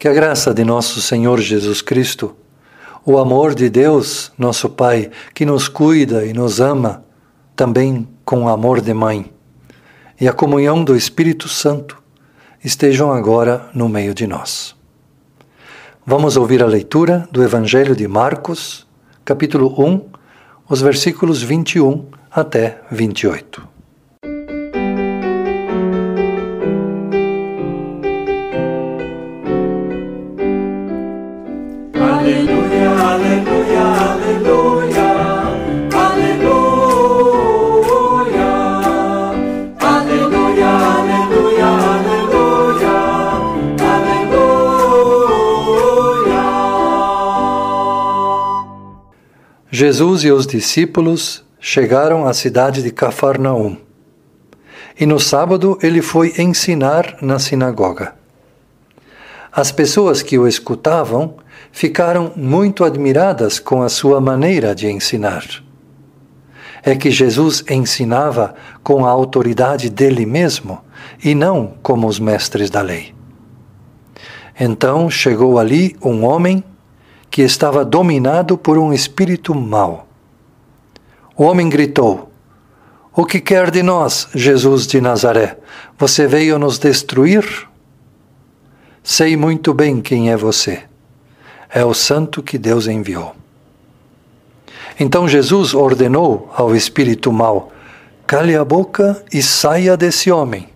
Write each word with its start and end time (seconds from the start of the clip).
Que 0.00 0.08
a 0.08 0.14
graça 0.14 0.54
de 0.54 0.64
nosso 0.64 0.98
Senhor 0.98 1.38
Jesus 1.42 1.82
Cristo, 1.82 2.34
o 3.04 3.18
amor 3.18 3.54
de 3.54 3.68
Deus, 3.68 4.32
nosso 4.38 4.70
Pai, 4.70 5.10
que 5.34 5.44
nos 5.44 5.68
cuida 5.68 6.24
e 6.24 6.32
nos 6.32 6.58
ama, 6.58 7.04
também 7.54 8.08
com 8.24 8.48
amor 8.48 8.80
de 8.80 8.94
mãe, 8.94 9.30
e 10.18 10.26
a 10.26 10.32
comunhão 10.32 10.82
do 10.82 10.96
Espírito 10.96 11.50
Santo 11.50 12.02
estejam 12.64 13.12
agora 13.12 13.68
no 13.74 13.90
meio 13.90 14.14
de 14.14 14.26
nós. 14.26 14.74
Vamos 16.06 16.34
ouvir 16.34 16.62
a 16.62 16.66
leitura 16.66 17.28
do 17.30 17.44
Evangelho 17.44 17.94
de 17.94 18.08
Marcos, 18.08 18.86
capítulo 19.22 19.74
1, 19.78 20.08
os 20.66 20.80
versículos 20.80 21.42
21 21.42 22.06
até 22.30 22.80
28. 22.90 23.79
Jesus 49.80 50.24
e 50.24 50.30
os 50.30 50.46
discípulos 50.46 51.42
chegaram 51.58 52.26
à 52.28 52.34
cidade 52.34 52.82
de 52.82 52.90
Cafarnaum. 52.90 53.78
E 55.00 55.06
no 55.06 55.18
sábado 55.18 55.78
ele 55.82 56.02
foi 56.02 56.34
ensinar 56.36 57.16
na 57.22 57.38
sinagoga. 57.38 58.14
As 59.50 59.72
pessoas 59.72 60.20
que 60.20 60.38
o 60.38 60.46
escutavam 60.46 61.36
ficaram 61.72 62.30
muito 62.36 62.84
admiradas 62.84 63.58
com 63.58 63.80
a 63.80 63.88
sua 63.88 64.20
maneira 64.20 64.74
de 64.74 64.86
ensinar. 64.86 65.46
É 66.82 66.94
que 66.94 67.10
Jesus 67.10 67.64
ensinava 67.70 68.54
com 68.84 69.06
a 69.06 69.08
autoridade 69.08 69.88
dele 69.88 70.26
mesmo 70.26 70.84
e 71.24 71.34
não 71.34 71.72
como 71.82 72.06
os 72.06 72.20
mestres 72.20 72.68
da 72.68 72.82
lei. 72.82 73.14
Então 74.60 75.08
chegou 75.08 75.58
ali 75.58 75.96
um 76.04 76.22
homem 76.22 76.62
que 77.30 77.42
estava 77.42 77.84
dominado 77.84 78.58
por 78.58 78.76
um 78.76 78.92
espírito 78.92 79.54
mau. 79.54 80.08
O 81.36 81.44
homem 81.44 81.68
gritou: 81.68 82.30
O 83.14 83.24
que 83.24 83.40
quer 83.40 83.70
de 83.70 83.82
nós, 83.82 84.28
Jesus 84.34 84.86
de 84.86 85.00
Nazaré? 85.00 85.56
Você 85.96 86.26
veio 86.26 86.58
nos 86.58 86.78
destruir? 86.78 87.68
Sei 89.02 89.36
muito 89.36 89.72
bem 89.72 90.00
quem 90.00 90.30
é 90.30 90.36
você. 90.36 90.82
É 91.72 91.84
o 91.84 91.94
santo 91.94 92.42
que 92.42 92.58
Deus 92.58 92.88
enviou. 92.88 93.34
Então 94.98 95.28
Jesus 95.28 95.72
ordenou 95.72 96.52
ao 96.54 96.74
espírito 96.74 97.32
mau: 97.32 97.72
Cale 98.26 98.56
a 98.56 98.64
boca 98.64 99.24
e 99.32 99.40
saia 99.40 99.96
desse 99.96 100.30
homem. 100.30 100.68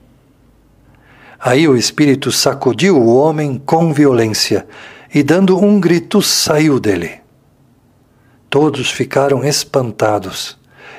Aí 1.38 1.68
o 1.68 1.76
espírito 1.76 2.32
sacudiu 2.32 2.96
o 2.96 3.14
homem 3.16 3.60
com 3.66 3.92
violência 3.92 4.66
e, 5.14 5.22
dando 5.22 5.56
um 5.56 5.78
grito, 5.78 6.20
saiu 6.20 6.80
dele. 6.80 7.20
Todos 8.50 8.90
ficaram 8.90 9.44
espantados 9.44 10.58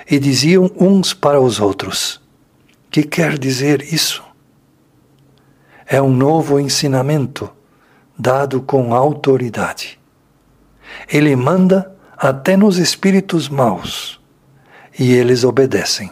e 0.09 0.17
diziam 0.17 0.71
uns 0.80 1.13
para 1.13 1.39
os 1.39 1.59
outros: 1.59 2.21
Que 2.89 3.03
quer 3.03 3.38
dizer 3.38 3.81
isso? 3.93 4.23
É 5.86 6.02
um 6.02 6.11
novo 6.11 6.59
ensinamento 6.59 7.52
dado 8.17 8.61
com 8.61 8.95
autoridade. 8.95 9.99
Ele 11.11 11.36
manda 11.36 11.93
até 12.17 12.55
nos 12.55 12.77
espíritos 12.77 13.49
maus 13.49 14.19
e 14.97 15.14
eles 15.14 15.43
obedecem. 15.43 16.09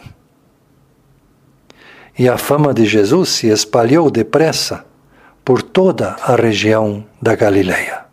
E 2.16 2.28
a 2.28 2.36
fama 2.36 2.72
de 2.72 2.84
Jesus 2.84 3.30
se 3.30 3.48
espalhou 3.48 4.10
depressa 4.10 4.84
por 5.44 5.62
toda 5.62 6.16
a 6.22 6.34
região 6.34 7.04
da 7.20 7.34
Galileia. 7.34 8.03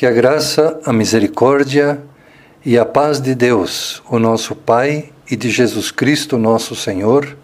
Que 0.00 0.06
a 0.06 0.10
graça, 0.10 0.80
a 0.86 0.94
misericórdia 0.94 2.02
e 2.64 2.78
a 2.78 2.86
paz 2.86 3.20
de 3.20 3.34
Deus, 3.34 4.02
o 4.08 4.18
nosso 4.18 4.56
Pai, 4.56 5.12
e 5.30 5.36
de 5.36 5.50
Jesus 5.50 5.90
Cristo, 5.90 6.38
nosso 6.38 6.74
Senhor, 6.74 7.36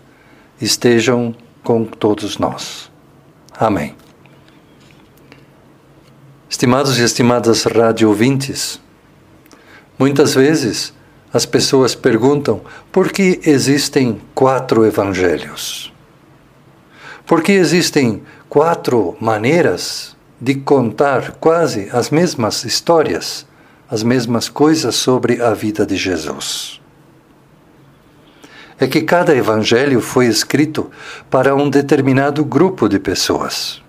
estejam 0.59 1.35
com 1.63 1.85
todos 1.85 2.39
nós. 2.39 2.91
Amém. 3.53 3.95
Estimados 6.49 6.99
e 6.99 7.03
estimadas 7.03 7.65
rádio 7.65 8.09
ouvintes, 8.09 8.81
muitas 9.99 10.35
vezes 10.35 10.95
as 11.35 11.45
pessoas 11.45 11.95
perguntam 11.95 12.63
por 12.91 13.13
que 13.13 13.39
existem 13.45 14.19
quatro 14.35 14.87
evangelhos? 14.87 15.93
Por 17.27 17.43
que 17.43 17.53
existem 17.53 18.23
quatro 18.49 19.15
maneiras 19.21 20.16
de 20.41 20.55
contar 20.55 21.33
quase 21.33 21.89
as 21.93 22.11
mesmas 22.11 22.65
histórias, 22.65 23.47
as 23.89 24.03
mesmas 24.03 24.49
coisas 24.49 24.95
sobre 24.95 25.41
a 25.41 25.55
vida 25.55 25.87
de 25.87 25.97
Jesus. 25.97 26.81
É 28.79 28.87
que 28.87 29.01
cada 29.01 29.35
evangelho 29.35 30.01
foi 30.01 30.27
escrito 30.27 30.91
para 31.31 31.55
um 31.55 31.71
determinado 31.71 32.45
grupo 32.45 32.89
de 32.89 32.99
pessoas. 32.99 33.83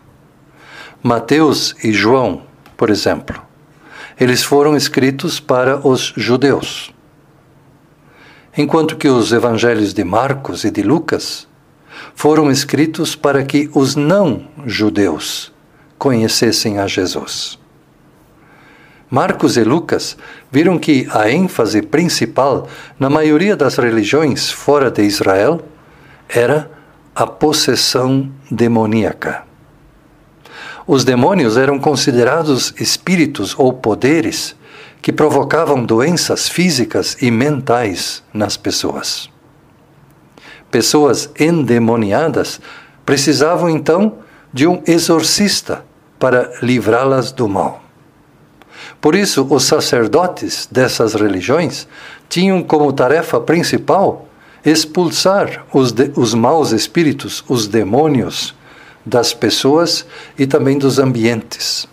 Mateus 1.04 1.76
e 1.84 1.92
João, 1.92 2.44
por 2.78 2.90
exemplo, 2.90 3.42
eles 4.20 4.44
foram 4.44 4.76
escritos 4.76 5.40
para 5.40 5.86
os 5.86 6.14
judeus. 6.16 6.94
Enquanto 8.58 8.96
que 8.96 9.10
os 9.10 9.32
evangelhos 9.34 9.94
de 9.94 10.04
Marcos 10.04 10.64
e 10.64 10.72
de 10.72 10.82
Lucas 10.82 11.48
foram 12.16 12.50
escritos 12.50 13.16
para 13.16 13.44
que 13.44 13.70
os 13.74 13.96
não-judeus 13.96 15.54
conhecessem 15.98 16.80
a 16.80 16.88
Jesus. 16.88 17.58
Marcos 19.10 19.56
e 19.56 19.64
Lucas 19.64 20.18
viram 20.52 20.78
que 20.78 21.08
a 21.12 21.32
ênfase 21.32 21.82
principal 21.82 22.68
na 23.00 23.10
maioria 23.10 23.56
das 23.56 23.78
religiões 23.78 24.52
fora 24.52 24.92
de 24.92 25.02
Israel 25.04 25.62
era 26.28 26.70
a 27.16 27.26
possessão 27.26 28.30
demoníaca. 28.52 29.44
Os 30.86 31.06
demônios 31.06 31.58
eram 31.58 31.80
considerados 31.80 32.74
espíritos 32.80 33.56
ou 33.58 33.74
poderes 33.74 34.56
que 35.02 35.14
provocavam 35.14 35.86
doenças 35.86 36.50
físicas 36.50 37.18
e 37.22 37.32
mentais 37.32 38.24
nas 38.34 38.58
pessoas. 38.58 39.30
Pessoas 40.70 41.30
endemoniadas 41.40 42.60
precisavam 43.06 43.70
então 43.70 44.20
de 44.54 44.68
um 44.68 44.82
exorcista 44.86 45.87
para 46.20 46.52
livrá-las 46.62 47.32
do 47.32 47.48
mal. 47.48 47.84
Por 49.00 49.16
isso, 49.16 49.46
os 49.50 49.64
sacerdotes 49.64 50.68
dessas 50.72 51.14
religiões 51.14 51.88
tinham 52.30 52.64
como 52.64 52.92
tarefa 52.94 53.40
principal 53.40 54.28
expulsar 54.66 55.66
os, 55.72 55.92
de, 55.92 56.12
os 56.16 56.34
maus 56.34 56.72
espíritos, 56.72 57.44
os 57.48 57.68
demônios, 57.68 58.56
das 59.06 59.34
pessoas 59.34 60.06
e 60.38 60.46
também 60.46 60.78
dos 60.78 61.00
ambientes. 61.00 61.88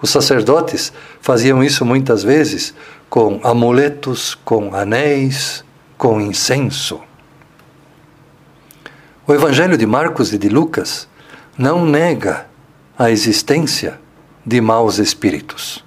Os 0.00 0.10
sacerdotes 0.10 0.92
faziam 1.20 1.62
isso 1.62 1.84
muitas 1.84 2.22
vezes 2.22 2.72
com 3.08 3.40
amuletos, 3.42 4.38
com 4.44 4.72
anéis, 4.74 5.64
com 5.98 6.20
incenso. 6.20 7.00
O 9.26 9.34
Evangelho 9.34 9.76
de 9.76 9.86
Marcos 9.86 10.32
e 10.32 10.38
de 10.38 10.48
Lucas 10.48 11.08
não 11.58 11.84
nega 11.84 12.46
a 13.00 13.10
existência 13.10 13.98
de 14.44 14.60
maus 14.60 14.98
espíritos. 14.98 15.82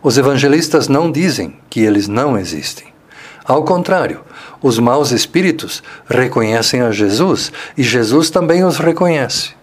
Os 0.00 0.16
evangelistas 0.16 0.86
não 0.86 1.10
dizem 1.10 1.56
que 1.68 1.80
eles 1.80 2.06
não 2.06 2.38
existem. 2.38 2.86
Ao 3.44 3.64
contrário, 3.64 4.20
os 4.62 4.78
maus 4.78 5.10
espíritos 5.10 5.82
reconhecem 6.08 6.80
a 6.80 6.92
Jesus 6.92 7.50
e 7.76 7.82
Jesus 7.82 8.30
também 8.30 8.62
os 8.62 8.78
reconhece. 8.78 9.54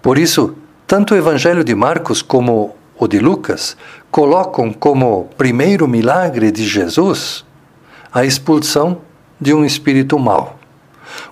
Por 0.00 0.16
isso, 0.16 0.56
tanto 0.86 1.12
o 1.12 1.16
Evangelho 1.18 1.62
de 1.62 1.74
Marcos 1.74 2.22
como 2.22 2.74
o 2.98 3.06
de 3.06 3.18
Lucas 3.18 3.76
colocam 4.10 4.72
como 4.72 5.28
primeiro 5.36 5.86
milagre 5.86 6.50
de 6.50 6.66
Jesus 6.66 7.44
a 8.10 8.24
expulsão 8.24 9.02
de 9.38 9.52
um 9.52 9.62
espírito 9.62 10.18
mau, 10.18 10.58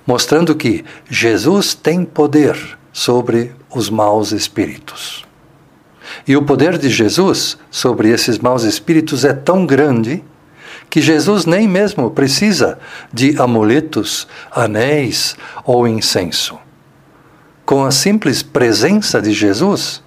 mostrando 0.06 0.54
que 0.54 0.84
Jesus 1.08 1.72
tem 1.72 2.04
poder 2.04 2.76
sobre 2.92 3.56
os 3.70 3.90
maus 3.90 4.32
espíritos. 4.32 5.24
E 6.26 6.36
o 6.36 6.42
poder 6.42 6.78
de 6.78 6.88
Jesus 6.88 7.58
sobre 7.70 8.10
esses 8.10 8.38
maus 8.38 8.62
espíritos 8.62 9.24
é 9.24 9.32
tão 9.32 9.66
grande 9.66 10.22
que 10.88 11.00
Jesus 11.00 11.46
nem 11.46 11.68
mesmo 11.68 12.10
precisa 12.10 12.78
de 13.12 13.40
amuletos, 13.40 14.26
anéis 14.50 15.36
ou 15.64 15.86
incenso. 15.86 16.58
Com 17.64 17.84
a 17.84 17.90
simples 17.90 18.42
presença 18.42 19.20
de 19.20 19.32
Jesus, 19.32 20.02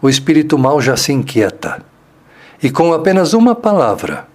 o 0.00 0.08
espírito 0.08 0.58
mau 0.58 0.80
já 0.80 0.96
se 0.96 1.12
inquieta. 1.12 1.82
E 2.62 2.70
com 2.70 2.92
apenas 2.92 3.32
uma 3.32 3.54
palavra, 3.54 4.26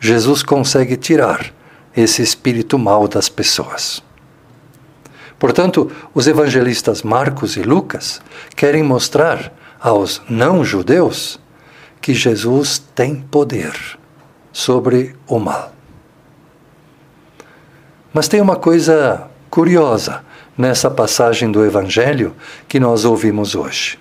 Jesus 0.00 0.42
consegue 0.42 0.96
tirar 0.96 1.52
esse 1.96 2.22
espírito 2.22 2.78
mau 2.78 3.06
das 3.06 3.28
pessoas. 3.28 4.02
Portanto, 5.38 5.90
os 6.12 6.26
evangelistas 6.26 7.02
Marcos 7.02 7.56
e 7.56 7.62
Lucas 7.62 8.20
querem 8.56 8.82
mostrar 8.82 9.52
aos 9.80 10.20
não-judeus 10.28 11.38
que 12.00 12.12
Jesus 12.12 12.82
tem 12.94 13.16
poder 13.16 13.72
sobre 14.52 15.14
o 15.26 15.38
mal. 15.38 15.72
Mas 18.12 18.26
tem 18.26 18.40
uma 18.40 18.56
coisa 18.56 19.28
curiosa 19.48 20.24
nessa 20.56 20.90
passagem 20.90 21.52
do 21.52 21.64
Evangelho 21.64 22.34
que 22.66 22.80
nós 22.80 23.04
ouvimos 23.04 23.54
hoje. 23.54 23.98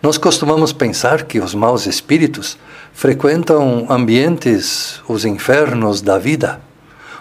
Nós 0.00 0.18
costumamos 0.18 0.72
pensar 0.72 1.24
que 1.24 1.40
os 1.40 1.54
maus 1.54 1.86
espíritos 1.86 2.58
frequentam 2.92 3.86
ambientes, 3.88 5.00
os 5.08 5.24
infernos 5.24 6.00
da 6.00 6.18
vida, 6.18 6.60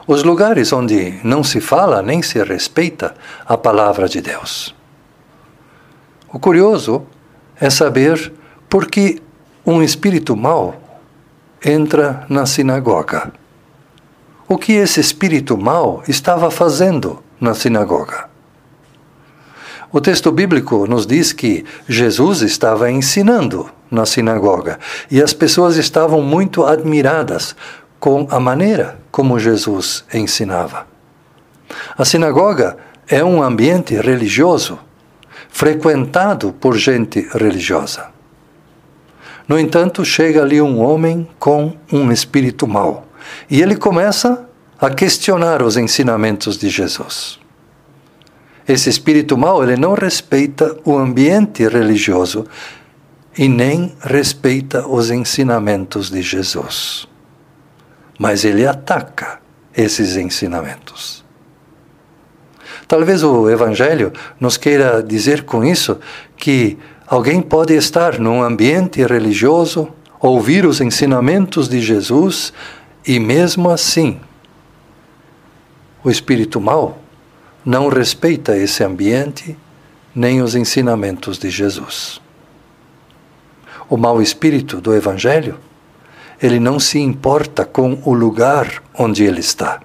os 0.05 0.23
lugares 0.23 0.73
onde 0.73 1.19
não 1.23 1.43
se 1.43 1.61
fala 1.61 2.01
nem 2.01 2.21
se 2.21 2.41
respeita 2.43 3.13
a 3.45 3.57
palavra 3.57 4.07
de 4.07 4.21
Deus. 4.21 4.75
O 6.31 6.39
curioso 6.39 7.05
é 7.59 7.69
saber 7.69 8.33
por 8.69 8.87
que 8.87 9.21
um 9.65 9.81
espírito 9.81 10.35
mau 10.35 10.75
entra 11.63 12.25
na 12.27 12.45
sinagoga. 12.45 13.31
O 14.47 14.57
que 14.57 14.73
esse 14.73 14.99
espírito 14.99 15.57
mau 15.57 16.03
estava 16.07 16.51
fazendo 16.51 17.23
na 17.39 17.53
sinagoga? 17.53 18.29
O 19.91 20.01
texto 20.01 20.31
bíblico 20.31 20.87
nos 20.87 21.05
diz 21.05 21.31
que 21.31 21.63
Jesus 21.87 22.41
estava 22.41 22.91
ensinando 22.91 23.69
na 23.91 24.07
sinagoga 24.07 24.79
e 25.09 25.21
as 25.21 25.33
pessoas 25.33 25.77
estavam 25.77 26.19
muito 26.19 26.65
admiradas 26.65 27.55
com 28.03 28.27
a 28.29 28.37
maneira 28.37 28.99
como 29.09 29.39
Jesus 29.39 30.03
ensinava. 30.13 30.85
A 31.97 32.03
sinagoga 32.03 32.75
é 33.07 33.23
um 33.23 33.41
ambiente 33.41 33.95
religioso, 33.95 34.77
frequentado 35.47 36.51
por 36.51 36.75
gente 36.75 37.25
religiosa. 37.31 38.07
No 39.47 39.57
entanto, 39.57 40.03
chega 40.03 40.41
ali 40.41 40.61
um 40.61 40.81
homem 40.81 41.25
com 41.39 41.77
um 41.89 42.11
espírito 42.11 42.67
mau 42.67 43.07
e 43.49 43.61
ele 43.61 43.77
começa 43.77 44.49
a 44.77 44.89
questionar 44.89 45.61
os 45.61 45.77
ensinamentos 45.77 46.57
de 46.57 46.67
Jesus. 46.67 47.39
Esse 48.67 48.89
espírito 48.89 49.37
mau, 49.37 49.63
ele 49.63 49.77
não 49.77 49.93
respeita 49.93 50.77
o 50.83 50.97
ambiente 50.97 51.65
religioso 51.69 52.45
e 53.37 53.47
nem 53.47 53.95
respeita 54.01 54.85
os 54.85 55.09
ensinamentos 55.09 56.09
de 56.09 56.21
Jesus. 56.21 57.12
Mas 58.17 58.45
ele 58.45 58.65
ataca 58.65 59.39
esses 59.75 60.15
ensinamentos. 60.15 61.23
Talvez 62.87 63.23
o 63.23 63.49
Evangelho 63.49 64.13
nos 64.39 64.57
queira 64.57 65.01
dizer 65.01 65.43
com 65.43 65.63
isso 65.63 65.99
que 66.37 66.77
Alguém 67.13 67.41
pode 67.41 67.75
estar 67.75 68.17
num 68.17 68.41
ambiente 68.41 69.05
religioso, 69.05 69.89
ouvir 70.19 70.65
os 70.65 70.81
ensinamentos 70.81 71.69
de 71.69 71.79
Jesus 71.81 72.53
e, 73.05 73.19
mesmo 73.19 73.69
assim, 73.69 74.19
o 76.03 76.09
espírito 76.09 76.59
mau 76.61 76.97
não 77.63 77.87
respeita 77.87 78.57
esse 78.57 78.83
ambiente 78.83 79.55
nem 80.15 80.41
os 80.41 80.55
ensinamentos 80.55 81.37
de 81.37 81.51
Jesus. 81.51 82.21
O 83.89 83.95
mau 83.95 84.19
espírito 84.19 84.81
do 84.81 84.95
Evangelho, 84.95 85.59
ele 86.43 86.59
não 86.59 86.77
se 86.77 86.99
importa 86.99 87.63
com 87.63 88.01
o 88.03 88.13
lugar 88.13 88.83
onde 88.99 89.23
ele 89.23 89.39
está, 89.39 89.79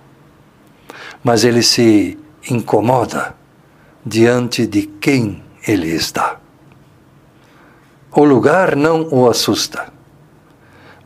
mas 1.23 1.45
ele 1.45 1.63
se 1.63 2.19
incomoda 2.51 3.37
diante 4.05 4.67
de 4.67 4.83
quem 4.83 5.41
ele 5.65 5.89
está. 5.95 6.41
O 8.11 8.25
lugar 8.25 8.75
não 8.75 9.07
o 9.09 9.31
assusta, 9.31 9.93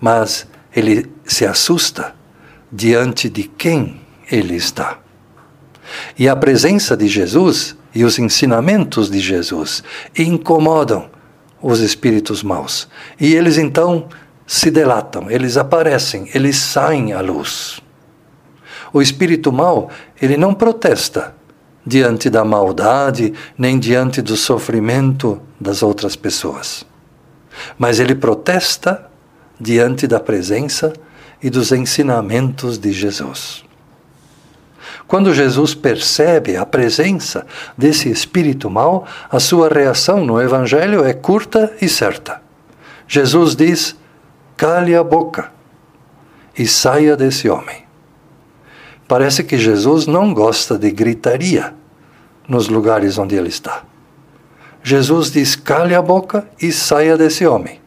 mas 0.00 0.46
ele 0.74 1.12
se 1.22 1.44
assusta 1.44 2.14
diante 2.72 3.28
de 3.28 3.42
quem 3.42 4.00
ele 4.30 4.56
está. 4.56 5.00
E 6.18 6.30
a 6.30 6.34
presença 6.34 6.96
de 6.96 7.06
Jesus 7.06 7.76
e 7.94 8.04
os 8.04 8.18
ensinamentos 8.18 9.10
de 9.10 9.20
Jesus 9.20 9.84
incomodam 10.16 11.10
os 11.60 11.80
espíritos 11.80 12.42
maus. 12.42 12.88
E 13.20 13.34
eles 13.34 13.58
então 13.58 14.08
se 14.54 14.70
delatam, 14.70 15.30
eles 15.30 15.56
aparecem, 15.56 16.28
eles 16.34 16.56
saem 16.56 17.12
à 17.12 17.20
luz. 17.20 17.80
O 18.92 19.00
espírito 19.00 19.52
mau, 19.52 19.90
ele 20.20 20.36
não 20.36 20.52
protesta 20.54 21.34
diante 21.84 22.30
da 22.30 22.44
maldade, 22.44 23.32
nem 23.56 23.78
diante 23.78 24.22
do 24.22 24.36
sofrimento 24.36 25.40
das 25.60 25.82
outras 25.82 26.14
pessoas 26.14 26.84
mas 27.78 28.00
ele 28.00 28.14
protesta 28.14 29.08
diante 29.58 30.06
da 30.06 30.20
presença 30.20 30.92
e 31.42 31.50
dos 31.50 31.72
ensinamentos 31.72 32.78
de 32.78 32.92
Jesus. 32.92 33.64
Quando 35.06 35.34
Jesus 35.34 35.74
percebe 35.74 36.56
a 36.56 36.64
presença 36.64 37.46
desse 37.76 38.08
espírito 38.08 38.70
mau, 38.70 39.06
a 39.30 39.38
sua 39.38 39.68
reação 39.68 40.24
no 40.24 40.40
Evangelho 40.40 41.04
é 41.04 41.12
curta 41.12 41.72
e 41.80 41.88
certa. 41.88 42.40
Jesus 43.06 43.54
diz: 43.54 43.96
cale 44.56 44.94
a 44.94 45.02
boca 45.02 45.50
e 46.56 46.66
saia 46.66 47.16
desse 47.16 47.48
homem. 47.48 47.84
Parece 49.08 49.44
que 49.44 49.58
Jesus 49.58 50.06
não 50.06 50.32
gosta 50.32 50.78
de 50.78 50.90
gritaria 50.90 51.74
nos 52.48 52.68
lugares 52.68 53.18
onde 53.18 53.34
ele 53.34 53.48
está. 53.48 53.82
Jesus 54.82 55.30
diz: 55.30 55.54
cale 55.54 55.94
a 55.94 56.02
boca 56.02 56.46
e 56.60 56.72
saia 56.72 57.16
desse 57.16 57.46
homem. 57.46 57.80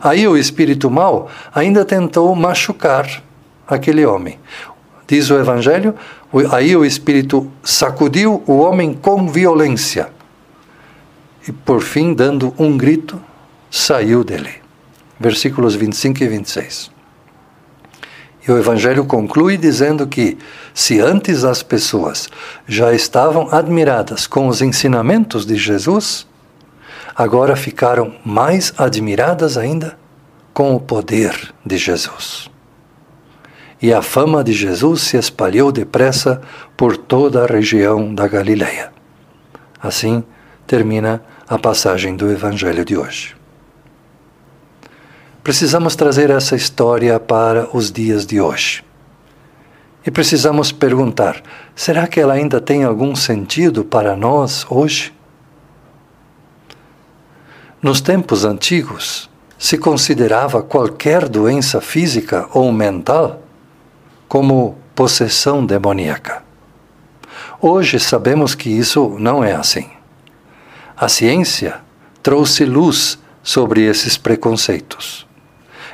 Aí 0.00 0.26
o 0.26 0.36
espírito 0.36 0.90
mau 0.90 1.28
ainda 1.54 1.84
tentou 1.84 2.34
machucar 2.34 3.22
aquele 3.66 4.06
homem. 4.06 4.38
Diz 5.06 5.30
o 5.30 5.38
Evangelho: 5.38 5.94
aí 6.52 6.76
o 6.76 6.84
espírito 6.84 7.50
sacudiu 7.62 8.42
o 8.46 8.58
homem 8.58 8.94
com 8.94 9.28
violência 9.28 10.10
e, 11.46 11.52
por 11.52 11.80
fim, 11.80 12.12
dando 12.12 12.54
um 12.58 12.76
grito, 12.76 13.20
saiu 13.70 14.22
dele. 14.22 14.67
Versículos 15.18 15.74
25 15.74 16.22
e 16.22 16.28
26. 16.28 16.90
E 18.46 18.50
o 18.50 18.56
Evangelho 18.56 19.04
conclui 19.04 19.58
dizendo 19.58 20.06
que, 20.06 20.38
se 20.72 21.00
antes 21.00 21.44
as 21.44 21.62
pessoas 21.62 22.28
já 22.66 22.94
estavam 22.94 23.48
admiradas 23.52 24.26
com 24.26 24.48
os 24.48 24.62
ensinamentos 24.62 25.44
de 25.44 25.56
Jesus, 25.56 26.26
agora 27.14 27.56
ficaram 27.56 28.14
mais 28.24 28.72
admiradas 28.78 29.58
ainda 29.58 29.98
com 30.54 30.74
o 30.74 30.80
poder 30.80 31.54
de 31.64 31.76
Jesus. 31.76 32.48
E 33.82 33.92
a 33.92 34.02
fama 34.02 34.42
de 34.42 34.52
Jesus 34.52 35.02
se 35.02 35.16
espalhou 35.16 35.70
depressa 35.70 36.40
por 36.76 36.96
toda 36.96 37.44
a 37.44 37.46
região 37.46 38.14
da 38.14 38.26
Galileia. 38.26 38.92
Assim 39.80 40.24
termina 40.66 41.22
a 41.46 41.58
passagem 41.58 42.16
do 42.16 42.30
Evangelho 42.30 42.84
de 42.84 42.96
hoje. 42.96 43.37
Precisamos 45.48 45.96
trazer 45.96 46.28
essa 46.28 46.54
história 46.54 47.18
para 47.18 47.74
os 47.74 47.90
dias 47.90 48.26
de 48.26 48.38
hoje. 48.38 48.84
E 50.04 50.10
precisamos 50.10 50.70
perguntar: 50.70 51.42
será 51.74 52.06
que 52.06 52.20
ela 52.20 52.34
ainda 52.34 52.60
tem 52.60 52.84
algum 52.84 53.16
sentido 53.16 53.82
para 53.82 54.14
nós 54.14 54.66
hoje? 54.68 55.10
Nos 57.80 58.02
tempos 58.02 58.44
antigos, 58.44 59.30
se 59.58 59.78
considerava 59.78 60.62
qualquer 60.62 61.26
doença 61.26 61.80
física 61.80 62.46
ou 62.52 62.70
mental 62.70 63.40
como 64.28 64.76
possessão 64.94 65.64
demoníaca. 65.64 66.42
Hoje 67.58 67.98
sabemos 67.98 68.54
que 68.54 68.68
isso 68.68 69.16
não 69.18 69.42
é 69.42 69.54
assim. 69.54 69.88
A 70.94 71.08
ciência 71.08 71.80
trouxe 72.22 72.66
luz 72.66 73.18
sobre 73.42 73.80
esses 73.86 74.18
preconceitos. 74.18 75.26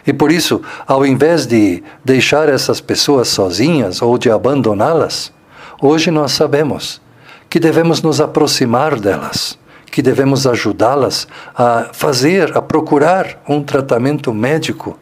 E 0.07 0.13
por 0.13 0.31
isso, 0.31 0.61
ao 0.87 1.05
invés 1.07 1.47
de 1.47 1.83
deixar 2.05 2.49
essas 2.49 2.81
pessoas 2.81 3.29
sozinhas 3.29 4.03
ou 4.03 4.19
de 4.19 4.31
abandoná-las, 4.31 5.33
hoje 5.81 6.11
nós 6.11 6.33
sabemos 6.33 7.01
que 7.49 7.59
devemos 7.59 8.03
nos 8.03 8.21
aproximar 8.21 8.99
delas, 8.99 9.59
que 9.87 10.03
devemos 10.03 10.47
ajudá-las 10.47 11.27
a 11.55 11.91
fazer, 11.93 12.57
a 12.57 12.61
procurar 12.61 13.43
um 13.49 13.63
tratamento 13.63 14.33
médico 14.33 14.99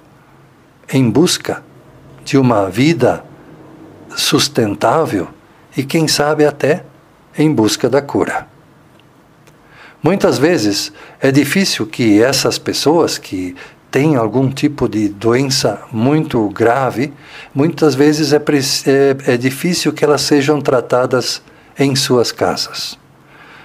em 0.92 1.11
busca 1.11 1.62
de 2.25 2.38
uma 2.38 2.68
vida 2.68 3.25
sustentável 4.14 5.28
e, 5.76 5.82
quem 5.82 6.06
sabe, 6.06 6.44
até 6.44 6.85
em 7.37 7.52
busca 7.52 7.88
da 7.88 8.02
cura. 8.02 8.47
Muitas 10.02 10.37
vezes 10.37 10.92
é 11.21 11.30
difícil 11.30 11.87
que 11.87 12.23
essas 12.23 12.59
pessoas 12.59 13.18
que 13.18 13.56
têm 13.92 14.16
algum 14.16 14.50
tipo 14.50 14.88
de 14.88 15.06
doença 15.06 15.82
muito 15.92 16.49
grave, 16.49 17.12
muitas 17.54 17.94
vezes 17.94 18.32
é, 18.32 18.37
é, 18.38 19.34
é 19.34 19.37
difícil 19.37 19.92
que 19.92 20.02
elas 20.02 20.22
sejam 20.22 20.62
tratadas 20.62 21.42
em 21.78 21.94
suas 21.94 22.32
casas. 22.32 22.99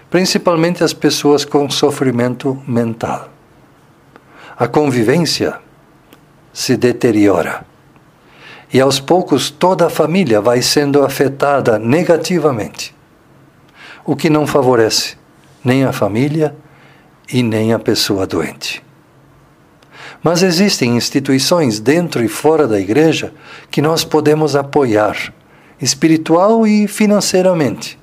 Principalmente 0.09 0.83
as 0.83 0.93
pessoas 0.93 1.45
com 1.45 1.69
sofrimento 1.69 2.61
mental. 2.67 3.29
A 4.59 4.67
convivência 4.67 5.59
se 6.51 6.75
deteriora. 6.75 7.65
E 8.73 8.81
aos 8.81 8.99
poucos 8.99 9.49
toda 9.49 9.87
a 9.87 9.89
família 9.89 10.41
vai 10.41 10.61
sendo 10.61 11.05
afetada 11.05 11.79
negativamente, 11.79 12.93
o 14.03 14.13
que 14.13 14.29
não 14.29 14.45
favorece 14.45 15.15
nem 15.63 15.85
a 15.85 15.93
família 15.93 16.53
e 17.31 17.41
nem 17.41 17.71
a 17.71 17.79
pessoa 17.79 18.27
doente. 18.27 18.86
Mas 20.27 20.43
existem 20.43 20.97
instituições 20.97 21.79
dentro 21.79 22.21
e 22.21 22.27
fora 22.27 22.67
da 22.67 22.77
igreja 22.77 23.33
que 23.71 23.81
nós 23.81 24.03
podemos 24.03 24.57
apoiar, 24.57 25.33
espiritual 25.81 26.67
e 26.67 26.85
financeiramente, 26.85 27.97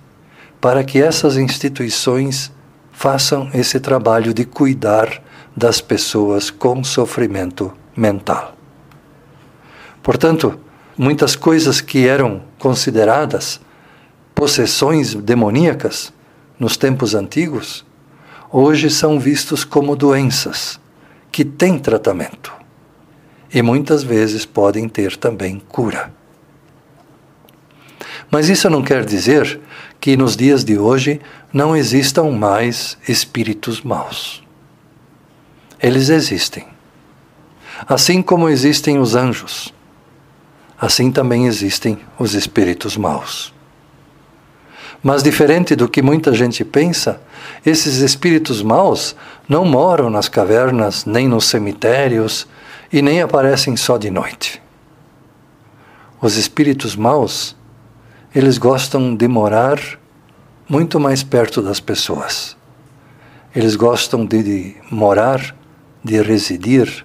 para 0.58 0.82
que 0.82 1.02
essas 1.02 1.36
instituições 1.36 2.50
façam 2.90 3.50
esse 3.52 3.78
trabalho 3.78 4.32
de 4.32 4.46
cuidar 4.46 5.22
das 5.54 5.82
pessoas 5.82 6.48
com 6.48 6.82
sofrimento 6.82 7.70
mental. 7.94 8.56
Portanto, 10.02 10.58
muitas 10.96 11.36
coisas 11.36 11.82
que 11.82 12.08
eram 12.08 12.40
consideradas 12.58 13.60
possessões 14.34 15.14
demoníacas 15.14 16.10
nos 16.58 16.78
tempos 16.78 17.14
antigos, 17.14 17.84
hoje 18.50 18.88
são 18.88 19.20
vistos 19.20 19.62
como 19.62 19.94
doenças 19.94 20.82
que 21.34 21.44
têm 21.44 21.80
tratamento 21.80 22.52
e 23.52 23.60
muitas 23.60 24.04
vezes 24.04 24.46
podem 24.46 24.88
ter 24.88 25.16
também 25.16 25.58
cura. 25.58 26.14
Mas 28.30 28.48
isso 28.48 28.70
não 28.70 28.84
quer 28.84 29.04
dizer 29.04 29.60
que 30.00 30.16
nos 30.16 30.36
dias 30.36 30.64
de 30.64 30.78
hoje 30.78 31.20
não 31.52 31.76
existam 31.76 32.30
mais 32.30 32.96
espíritos 33.08 33.82
maus. 33.82 34.44
Eles 35.82 36.08
existem. 36.08 36.68
Assim 37.88 38.22
como 38.22 38.48
existem 38.48 39.00
os 39.00 39.16
anjos, 39.16 39.74
assim 40.80 41.10
também 41.10 41.46
existem 41.46 41.98
os 42.16 42.34
espíritos 42.34 42.96
maus. 42.96 43.52
Mas, 45.02 45.22
diferente 45.22 45.76
do 45.76 45.88
que 45.88 46.00
muita 46.02 46.32
gente 46.32 46.64
pensa, 46.64 47.20
esses 47.64 47.96
espíritos 47.98 48.62
maus 48.62 49.14
não 49.48 49.64
moram 49.64 50.08
nas 50.08 50.28
cavernas, 50.28 51.04
nem 51.04 51.28
nos 51.28 51.46
cemitérios 51.46 52.46
e 52.92 53.02
nem 53.02 53.20
aparecem 53.20 53.76
só 53.76 53.98
de 53.98 54.10
noite. 54.10 54.62
Os 56.20 56.36
espíritos 56.36 56.96
maus, 56.96 57.54
eles 58.34 58.56
gostam 58.56 59.14
de 59.14 59.28
morar 59.28 59.78
muito 60.68 60.98
mais 60.98 61.22
perto 61.22 61.60
das 61.60 61.80
pessoas. 61.80 62.56
Eles 63.54 63.76
gostam 63.76 64.24
de, 64.24 64.42
de 64.42 64.76
morar, 64.90 65.54
de 66.02 66.20
residir, 66.22 67.04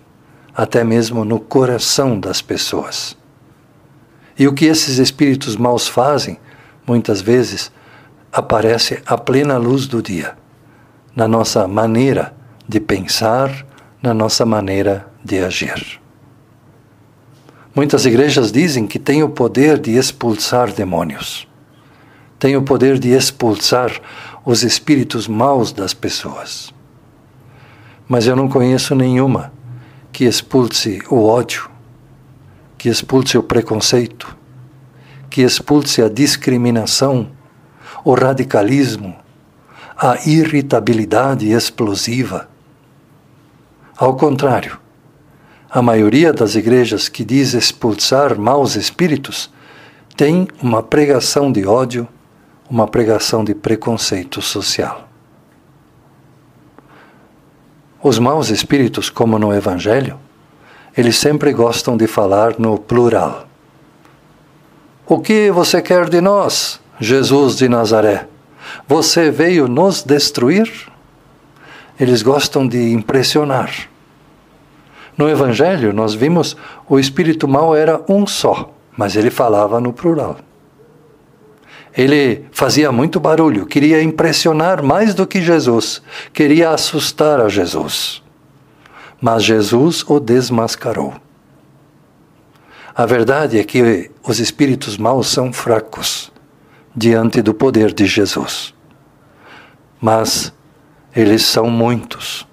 até 0.56 0.84
mesmo 0.84 1.24
no 1.24 1.40
coração 1.40 2.20
das 2.20 2.42
pessoas. 2.42 3.16
E 4.38 4.48
o 4.48 4.54
que 4.54 4.66
esses 4.66 4.98
espíritos 4.98 5.56
maus 5.56 5.88
fazem, 5.88 6.40
muitas 6.88 7.22
vezes, 7.22 7.72
aparece 8.32 9.02
a 9.06 9.18
plena 9.18 9.58
luz 9.58 9.88
do 9.88 10.02
dia, 10.02 10.38
na 11.16 11.28
nossa 11.28 11.68
maneira 11.68 12.34
de 12.68 12.80
pensar, 12.80 13.66
na 14.02 14.14
nossa 14.14 14.46
maneira 14.46 15.08
de 15.24 15.40
agir. 15.40 16.00
Muitas 17.76 18.06
igrejas 18.06 18.52
dizem 18.52 18.86
que 18.88 19.00
têm 19.00 19.24
o 19.24 19.30
poder 19.30 19.80
de 19.80 19.92
expulsar 19.92 20.72
demônios, 20.72 21.48
têm 22.38 22.56
o 22.56 22.62
poder 22.62 23.00
de 23.00 23.10
expulsar 23.10 24.00
os 24.46 24.64
espíritos 24.64 25.28
maus 25.28 25.72
das 25.72 25.94
pessoas. 25.94 26.74
Mas 28.08 28.26
eu 28.26 28.36
não 28.36 28.48
conheço 28.48 28.96
nenhuma 28.96 29.52
que 30.12 30.26
expulse 30.26 31.02
o 31.10 31.24
ódio, 31.26 31.70
que 32.78 32.90
expulse 32.90 33.38
o 33.38 33.44
preconceito, 33.44 34.36
que 35.30 35.42
expulse 35.42 36.02
a 36.02 36.10
discriminação 36.10 37.30
o 38.04 38.14
radicalismo, 38.14 39.16
a 39.98 40.18
irritabilidade 40.26 41.52
explosiva. 41.52 42.50
Ao 43.98 44.16
contrário, 44.16 44.80
a 45.70 45.82
maioria 45.82 46.32
das 46.32 46.56
igrejas 46.56 47.10
que 47.10 47.24
diz 47.24 47.54
expulsar 47.54 48.40
maus 48.40 48.76
espíritos 48.76 49.52
tem 50.16 50.48
uma 50.62 50.82
pregação 50.82 51.52
de 51.52 51.66
ódio, 51.66 52.08
uma 52.70 52.88
pregação 52.88 53.44
de 53.44 53.54
preconceito 53.54 54.42
social. 54.42 55.08
Os 58.02 58.18
maus 58.18 58.50
espíritos, 58.50 59.10
como 59.10 59.38
no 59.38 59.54
Evangelho, 59.54 60.18
eles 60.96 61.18
sempre 61.18 61.52
gostam 61.52 61.98
de 61.98 62.08
falar 62.08 62.56
no 62.58 62.78
plural. 62.78 63.46
O 65.06 65.20
que 65.20 65.52
você 65.52 65.82
quer 65.82 66.10
de 66.10 66.22
nós? 66.22 66.80
Jesus 67.00 67.56
de 67.56 67.70
Nazaré, 67.70 68.28
você 68.86 69.32
veio 69.32 69.70
nos 69.70 70.04
destruir? 70.04 70.70
Eles 71.98 72.22
gostam 72.22 72.68
de 72.68 72.92
impressionar. 72.92 73.72
No 75.18 75.30
Evangelho, 75.30 75.94
nós 75.94 76.14
vimos 76.14 76.58
o 76.88 77.00
espírito 77.00 77.48
mau 77.48 77.74
era 77.74 78.02
um 78.10 78.28
só, 78.28 78.74
mas 78.98 79.16
ele 79.16 79.30
falava 79.30 79.80
no 79.80 79.94
plural. 79.94 80.38
Ele 81.98 82.46
fazia 82.52 82.92
muito 82.92 83.20
barulho, 83.20 83.66
queria 83.66 84.02
impressionar 84.02 84.84
mais 84.84 85.14
do 85.14 85.26
que 85.26 85.42
Jesus, 85.42 86.02
queria 86.34 86.72
assustar 86.72 87.40
a 87.40 87.48
Jesus. 87.48 88.22
Mas 89.22 89.44
Jesus 89.44 90.04
o 90.08 90.20
desmascarou. 90.20 91.14
A 92.94 93.06
verdade 93.06 93.58
é 93.58 93.64
que 93.64 94.12
os 94.22 94.40
espíritos 94.40 94.98
maus 94.98 95.28
são 95.28 95.54
fracos 95.54 96.29
diante 97.00 97.42
do 97.42 97.54
poder 97.54 97.94
de 97.94 98.06
Jesus. 98.06 98.74
Mas 100.02 100.54
eles 101.16 101.46
são 101.46 101.70
muitos, 101.70 102.46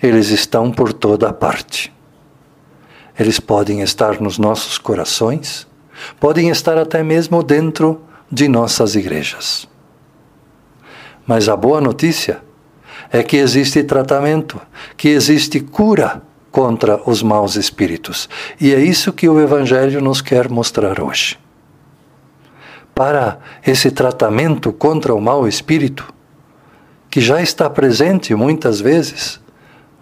eles 0.00 0.30
estão 0.30 0.70
por 0.70 0.92
toda 0.92 1.32
parte. 1.32 1.92
Eles 3.18 3.40
podem 3.40 3.80
estar 3.80 4.20
nos 4.20 4.38
nossos 4.38 4.78
corações, 4.78 5.66
podem 6.20 6.48
estar 6.48 6.78
até 6.78 7.02
mesmo 7.02 7.42
dentro 7.42 8.00
de 8.30 8.46
nossas 8.46 8.94
igrejas. 8.94 9.68
Mas 11.26 11.48
a 11.48 11.56
boa 11.56 11.80
notícia 11.80 12.40
é 13.10 13.24
que 13.24 13.36
existe 13.36 13.82
tratamento, 13.82 14.60
que 14.96 15.08
existe 15.08 15.58
cura 15.58 16.22
contra 16.52 17.02
os 17.04 17.20
maus 17.20 17.56
espíritos. 17.56 18.28
E 18.60 18.72
é 18.72 18.78
isso 18.78 19.12
que 19.12 19.28
o 19.28 19.40
Evangelho 19.40 20.00
nos 20.00 20.20
quer 20.20 20.48
mostrar 20.48 21.00
hoje 21.02 21.36
para 22.98 23.38
esse 23.64 23.92
tratamento 23.92 24.72
contra 24.72 25.14
o 25.14 25.20
mau 25.20 25.46
espírito, 25.46 26.12
que 27.08 27.20
já 27.20 27.40
está 27.40 27.70
presente 27.70 28.34
muitas 28.34 28.80
vezes 28.80 29.38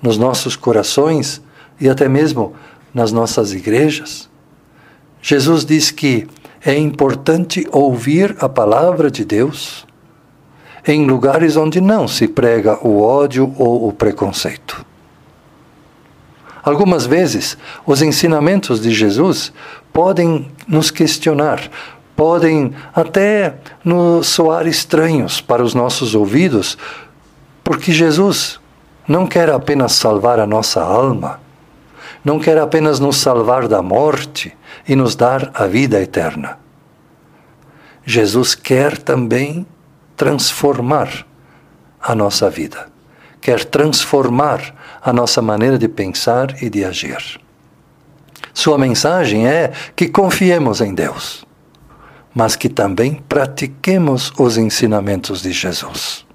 nos 0.01 0.17
nossos 0.17 0.57
corações 0.57 1.43
e 1.79 1.91
até 1.91 2.09
mesmo 2.09 2.55
nas 2.95 3.13
nossas 3.13 3.53
igrejas. 3.53 4.31
Jesus 5.21 5.63
diz 5.67 5.91
que 5.91 6.27
é 6.65 6.75
importante 6.75 7.69
ouvir 7.71 8.35
a 8.41 8.49
palavra 8.49 9.11
de 9.11 9.27
Deus 9.27 9.87
em 10.87 11.05
lugares 11.05 11.55
onde 11.55 11.83
não 11.83 12.09
se 12.09 12.27
prega 12.27 12.79
o 12.83 13.03
ódio 13.03 13.55
ou 13.59 13.89
o 13.89 13.93
preconceito. 13.93 14.87
Algumas 16.63 17.05
vezes, 17.05 17.59
os 17.85 18.01
ensinamentos 18.01 18.81
de 18.81 18.91
Jesus 18.91 19.53
podem 19.93 20.51
nos 20.67 20.91
questionar 20.91 21.71
podem 22.17 22.73
até 22.95 23.57
nos 23.85 24.27
soar 24.29 24.67
estranhos 24.67 25.41
para 25.41 25.63
os 25.63 25.75
nossos 25.75 26.15
ouvidos, 26.15 26.77
porque 27.63 27.93
Jesus 27.93 28.59
não 29.07 29.27
quer 29.27 29.51
apenas 29.51 29.93
salvar 29.93 30.41
a 30.41 30.47
nossa 30.47 30.83
alma, 30.83 31.41
não 32.25 32.41
quer 32.41 32.59
apenas 32.59 32.99
nos 32.99 33.19
salvar 33.19 33.69
da 33.69 33.83
morte 33.83 34.57
e 34.89 34.97
nos 34.97 35.15
dar 35.15 35.51
a 35.55 35.67
vida 35.67 36.01
eterna. 36.01 36.59
Jesus 38.05 38.55
quer 38.55 38.99
também 38.99 39.67
transformar 40.17 41.27
a 42.01 42.15
nossa 42.15 42.49
vida, 42.49 42.89
quer 43.41 43.65
transformar 43.65 44.75
a 45.03 45.13
nossa 45.13 45.43
maneira 45.43 45.79
de 45.79 45.87
pensar 45.87 46.63
e 46.63 46.71
de 46.71 46.85
agir. 46.85 47.41
Sua 48.53 48.79
mensagem 48.79 49.47
é 49.47 49.73
que 49.95 50.09
confiemos 50.09 50.81
em 50.81 50.95
Deus, 50.95 51.46
mas 52.37 52.55
que 52.55 52.69
também 52.69 53.15
pratiquemos 53.27 54.31
os 54.37 54.59
ensinamentos 54.59 55.41
de 55.41 55.53
Jesus. 55.53 56.27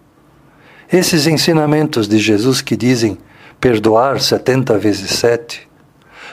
Esses 0.92 1.28
ensinamentos 1.28 2.08
de 2.08 2.18
Jesus 2.18 2.60
que 2.60 2.76
dizem 2.76 3.20
perdoar 3.60 4.20
70 4.20 4.80
vezes 4.80 5.12
7, 5.12 5.70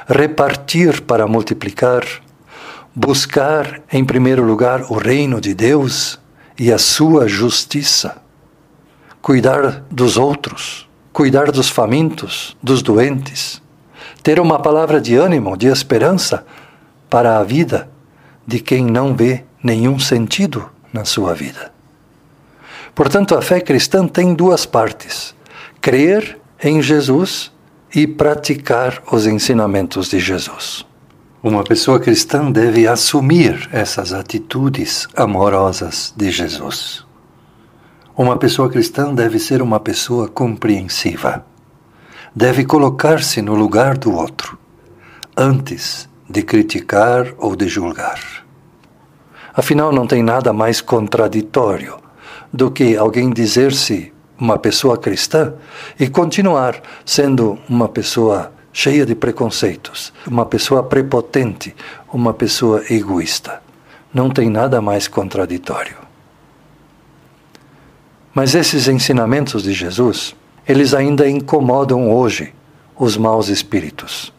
repartir 0.09 1.03
para 1.03 1.27
multiplicar, 1.27 2.03
buscar 2.97 3.83
em 3.93 4.03
primeiro 4.07 4.43
lugar 4.43 4.91
o 4.91 4.95
reino 4.95 5.39
de 5.39 5.53
Deus 5.53 6.19
e 6.59 6.73
a 6.73 6.79
sua 6.79 7.29
justiça, 7.29 8.23
cuidar 9.21 9.85
dos 9.91 10.17
outros, 10.17 10.89
cuidar 11.13 11.53
dos 11.53 11.69
famintos, 11.69 12.57
dos 12.63 12.81
doentes, 12.81 13.61
ter 14.23 14.41
uma 14.41 14.59
palavra 14.59 14.99
de 14.99 15.15
ânimo, 15.15 15.59
de 15.59 15.67
esperança 15.67 16.47
para 17.11 17.39
a 17.39 17.45
vida 17.45 17.91
de 18.47 18.61
quem 18.61 18.87
não 18.87 19.15
vê 19.15 19.45
nenhum 19.63 19.99
sentido 19.99 20.71
na 20.93 21.05
sua 21.05 21.35
vida. 21.35 21.73
Portanto, 22.95 23.35
a 23.37 23.43
fé 23.43 23.61
cristã 23.61 24.07
tem 24.07 24.35
duas 24.35 24.67
partes: 24.67 25.35
crer 25.81 26.39
em 26.63 26.83
Jesus 26.83 27.53
e 27.95 28.07
praticar 28.07 29.03
os 29.11 29.27
ensinamentos 29.27 30.09
de 30.09 30.19
Jesus. 30.19 30.85
Uma 31.43 31.63
pessoa 31.63 32.01
cristã 32.01 32.51
deve 32.51 32.87
assumir 32.89 33.69
essas 33.73 34.13
atitudes 34.13 35.07
amorosas 35.17 36.13
de 36.17 36.31
Jesus. 36.31 37.07
Uma 38.17 38.37
pessoa 38.37 38.69
cristã 38.69 39.15
deve 39.15 39.39
ser 39.39 39.63
uma 39.63 39.79
pessoa 39.79 40.29
compreensiva 40.29 41.45
deve 42.39 42.65
colocar-se 42.65 43.43
no 43.43 43.55
lugar 43.55 43.99
do 43.99 44.15
outro, 44.15 44.57
antes 45.37 46.09
de 46.31 46.43
criticar 46.43 47.35
ou 47.39 47.57
de 47.57 47.67
julgar. 47.67 48.47
Afinal, 49.59 49.91
não 49.91 50.07
tem 50.07 50.23
nada 50.23 50.53
mais 50.53 50.81
contraditório 50.81 51.97
do 52.53 52.71
que 52.71 52.97
alguém 52.97 53.29
dizer-se 53.29 54.13
uma 54.39 54.57
pessoa 54.57 54.97
cristã 54.97 55.53
e 55.99 56.07
continuar 56.07 56.81
sendo 57.05 57.59
uma 57.69 57.89
pessoa 57.89 58.53
cheia 58.73 59.05
de 59.05 59.17
preconceitos, 59.17 60.13
uma 60.25 60.47
pessoa 60.47 60.85
prepotente, 60.85 61.75
uma 62.13 62.33
pessoa 62.33 62.85
egoísta. 62.89 63.61
Não 64.15 64.31
tem 64.31 64.49
nada 64.49 64.81
mais 64.81 65.09
contraditório. 65.09 65.97
Mas 68.33 68.55
esses 68.55 68.87
ensinamentos 68.87 69.65
de 69.65 69.73
Jesus 69.73 70.37
eles 70.69 70.95
ainda 70.95 71.29
incomodam 71.29 72.09
hoje 72.13 72.55
os 72.97 73.17
maus 73.17 73.49
espíritos. 73.49 74.33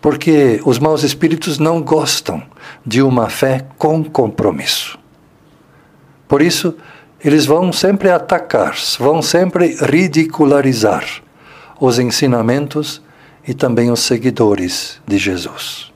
Porque 0.00 0.60
os 0.64 0.78
maus 0.78 1.02
espíritos 1.02 1.58
não 1.58 1.82
gostam 1.82 2.40
de 2.88 3.02
uma 3.02 3.28
fé 3.28 3.66
com 3.76 4.02
compromisso. 4.02 4.98
Por 6.26 6.40
isso, 6.40 6.74
eles 7.22 7.44
vão 7.44 7.70
sempre 7.70 8.10
atacar, 8.10 8.74
vão 8.98 9.20
sempre 9.20 9.76
ridicularizar 9.78 11.04
os 11.78 11.98
ensinamentos 11.98 13.02
e 13.46 13.52
também 13.52 13.90
os 13.90 14.00
seguidores 14.00 15.02
de 15.06 15.18
Jesus. 15.18 15.92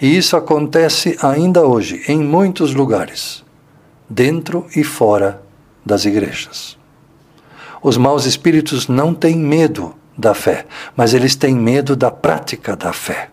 E 0.00 0.16
isso 0.16 0.36
acontece 0.36 1.16
ainda 1.22 1.64
hoje 1.64 2.02
em 2.08 2.18
muitos 2.18 2.74
lugares, 2.74 3.44
dentro 4.10 4.66
e 4.74 4.82
fora 4.82 5.40
das 5.86 6.04
igrejas. 6.04 6.76
Os 7.80 7.96
maus 7.96 8.26
espíritos 8.26 8.88
não 8.88 9.14
têm 9.14 9.36
medo 9.36 9.94
da 10.18 10.34
fé, 10.34 10.66
mas 10.96 11.14
eles 11.14 11.36
têm 11.36 11.54
medo 11.54 11.94
da 11.94 12.10
prática 12.10 12.74
da 12.74 12.92
fé. 12.92 13.31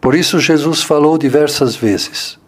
Por 0.00 0.14
isso, 0.14 0.40
Jesus 0.40 0.82
falou 0.82 1.18
diversas 1.18 1.76
vezes: 1.76 2.38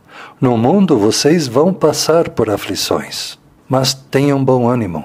No 0.40 0.56
mundo 0.56 0.98
vocês 0.98 1.46
vão 1.46 1.72
passar 1.72 2.30
por 2.30 2.48
aflições, 2.48 3.38
mas 3.68 3.92
tenham 3.92 4.42
bom 4.42 4.68
ânimo, 4.68 5.04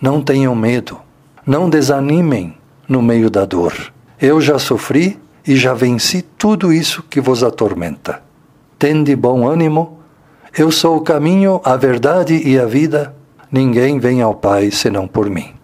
não 0.00 0.20
tenham 0.20 0.54
medo, 0.54 0.98
não 1.46 1.70
desanimem 1.70 2.56
no 2.88 3.00
meio 3.00 3.30
da 3.30 3.44
dor. 3.44 3.92
Eu 4.20 4.40
já 4.40 4.58
sofri 4.58 5.18
e 5.46 5.56
já 5.56 5.72
venci 5.72 6.22
tudo 6.22 6.72
isso 6.72 7.02
que 7.02 7.20
vos 7.20 7.42
atormenta. 7.42 8.22
Tende 8.78 9.16
bom 9.16 9.48
ânimo, 9.48 9.98
eu 10.56 10.70
sou 10.70 10.96
o 10.96 11.00
caminho, 11.02 11.60
a 11.64 11.76
verdade 11.76 12.40
e 12.46 12.58
a 12.58 12.66
vida. 12.66 13.14
Ninguém 13.50 13.98
vem 13.98 14.20
ao 14.20 14.34
Pai 14.34 14.70
senão 14.70 15.06
por 15.06 15.30
mim. 15.30 15.54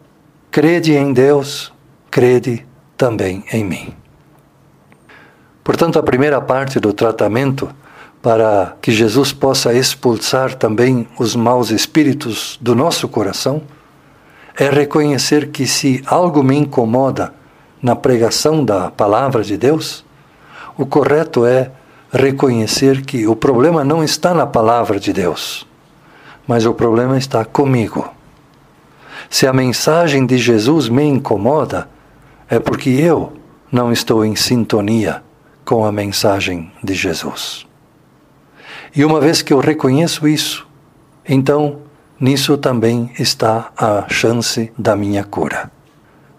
Crede 0.51 0.92
em 0.92 1.12
Deus, 1.12 1.73
crede 2.11 2.66
também 2.97 3.45
em 3.53 3.64
mim. 3.64 4.02
Portanto, 5.62 5.98
a 5.98 6.03
primeira 6.03 6.40
parte 6.40 6.81
do 6.81 6.92
tratamento 6.92 7.68
para 8.20 8.77
que 8.81 8.92
Jesus 8.92 9.33
possa 9.33 9.75
expulsar 9.75 10.55
também 10.55 11.09
os 11.18 11.35
maus 11.35 11.70
espíritos 11.70 12.59
do 12.61 12.75
nosso 12.75 13.09
coração 13.09 13.62
é 14.59 14.68
reconhecer 14.70 15.51
que 15.51 15.66
se 15.66 16.03
algo 16.07 16.42
me 16.42 16.57
incomoda 16.57 17.33
na 17.83 17.96
pregação 17.96 18.64
da 18.64 18.90
palavra 18.90 19.42
de 19.42 19.57
Deus, 19.57 20.05
o 20.77 20.87
correto 20.87 21.44
é 21.44 21.70
reconhecer 22.12 23.03
que 23.03 23.27
o 23.27 23.35
problema 23.35 23.83
não 23.83 24.05
está 24.05 24.35
na 24.35 24.46
palavra 24.46 25.01
de 25.01 25.12
Deus 25.12 25.66
mas 26.46 26.66
o 26.66 26.75
problema 26.75 27.16
está 27.16 27.44
comigo. 27.44 28.09
Se 29.31 29.46
a 29.46 29.53
mensagem 29.53 30.27
de 30.27 30.37
Jesus 30.37 30.88
me 30.88 31.05
incomoda, 31.05 31.88
é 32.48 32.59
porque 32.59 32.90
eu 32.90 33.33
não 33.70 33.92
estou 33.92 34.25
em 34.25 34.37
sintonia 34.37 35.22
com 35.73 35.87
a 35.87 35.91
mensagem 35.91 36.71
de 36.85 36.93
Jesus. 36.93 37.67
E 38.95 39.07
uma 39.07 39.19
vez 39.23 39.41
que 39.41 39.55
eu 39.55 39.59
reconheço 39.59 40.29
isso, 40.29 40.69
então 41.27 41.79
nisso 42.21 42.59
também 42.59 43.11
está 43.19 43.73
a 43.75 44.07
chance 44.07 44.71
da 44.77 44.95
minha 44.95 45.25
cura. 45.25 45.73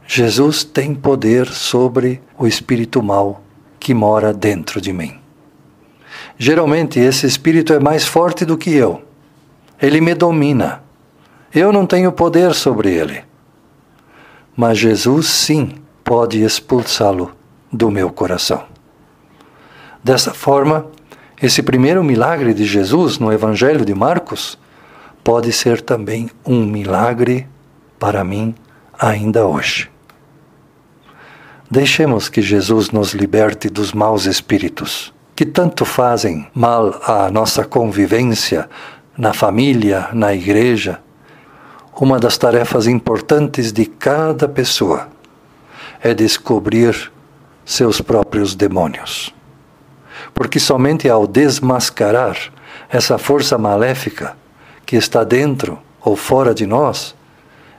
Jesus 0.05 0.63
tem 0.63 0.93
poder 0.93 1.47
sobre 1.47 2.21
o 2.37 2.45
espírito 2.45 3.01
mau 3.01 3.41
que 3.79 3.91
mora 3.91 4.31
dentro 4.31 4.79
de 4.79 4.93
mim. 4.93 5.15
Geralmente 6.37 6.99
esse 6.99 7.25
espírito 7.25 7.73
é 7.73 7.79
mais 7.79 8.05
forte 8.05 8.45
do 8.45 8.55
que 8.55 8.69
eu 8.69 9.01
ele 9.81 9.99
me 9.99 10.13
domina. 10.13 10.83
Eu 11.51 11.73
não 11.73 11.87
tenho 11.87 12.11
poder 12.11 12.53
sobre 12.53 12.93
ele. 12.93 13.23
Mas 14.55 14.77
Jesus 14.77 15.25
sim 15.25 15.71
pode 16.03 16.43
expulsá-lo 16.43 17.31
do 17.71 17.89
meu 17.89 18.11
coração. 18.11 18.72
Dessa 20.03 20.33
forma, 20.33 20.87
esse 21.41 21.63
primeiro 21.63 22.03
milagre 22.03 22.53
de 22.53 22.65
Jesus 22.65 23.17
no 23.19 23.31
Evangelho 23.31 23.85
de 23.85 23.93
Marcos 23.93 24.57
pode 25.23 25.51
ser 25.53 25.81
também 25.81 26.29
um 26.45 26.65
milagre 26.65 27.47
para 27.97 28.23
mim 28.23 28.53
ainda 28.99 29.45
hoje. 29.47 29.89
Deixemos 31.71 32.29
que 32.29 32.41
Jesus 32.41 32.91
nos 32.91 33.13
liberte 33.13 33.69
dos 33.69 33.93
maus 33.93 34.25
espíritos 34.25 35.13
que 35.35 35.45
tanto 35.45 35.85
fazem 35.85 36.47
mal 36.53 37.01
à 37.05 37.31
nossa 37.31 37.65
convivência, 37.65 38.69
na 39.17 39.33
família, 39.33 40.09
na 40.13 40.33
igreja, 40.33 40.99
uma 41.95 42.19
das 42.19 42.37
tarefas 42.37 42.87
importantes 42.87 43.71
de 43.71 43.85
cada 43.85 44.47
pessoa 44.47 45.07
é 46.01 46.13
descobrir 46.13 47.11
seus 47.63 48.01
próprios 48.01 48.55
demônios. 48.55 49.33
Porque 50.33 50.59
somente 50.59 51.09
ao 51.09 51.27
desmascarar 51.27 52.37
essa 52.89 53.17
força 53.17 53.57
maléfica 53.57 54.35
que 54.85 54.95
está 54.95 55.23
dentro 55.23 55.79
ou 56.01 56.15
fora 56.15 56.53
de 56.53 56.65
nós, 56.65 57.15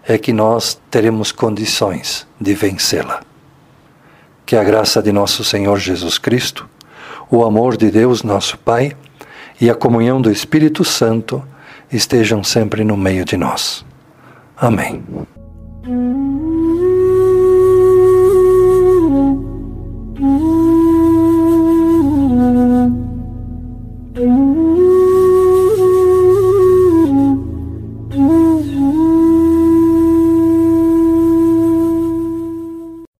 é 0.06 0.18
que 0.18 0.32
nós 0.32 0.80
teremos 0.90 1.32
condições 1.32 2.26
de 2.40 2.54
vencê-la. 2.54 3.20
Que 4.46 4.56
a 4.56 4.64
graça 4.64 5.02
de 5.02 5.12
nosso 5.12 5.42
Senhor 5.42 5.78
Jesus 5.78 6.18
Cristo, 6.18 6.68
o 7.30 7.44
amor 7.44 7.76
de 7.76 7.90
Deus, 7.90 8.22
nosso 8.22 8.58
Pai, 8.58 8.92
e 9.60 9.70
a 9.70 9.74
comunhão 9.74 10.20
do 10.20 10.30
Espírito 10.30 10.84
Santo 10.84 11.42
estejam 11.90 12.44
sempre 12.44 12.84
no 12.84 12.96
meio 12.96 13.24
de 13.24 13.36
nós. 13.36 13.84
Amém. 14.56 15.02